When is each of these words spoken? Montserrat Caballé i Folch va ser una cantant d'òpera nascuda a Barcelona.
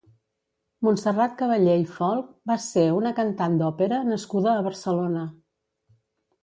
Montserrat 0.87 1.35
Caballé 1.41 1.75
i 1.81 1.85
Folch 1.97 2.31
va 2.53 2.57
ser 2.65 2.87
una 3.01 3.13
cantant 3.21 3.61
d'òpera 3.61 4.01
nascuda 4.13 4.53
a 4.57 4.67
Barcelona. 4.71 5.33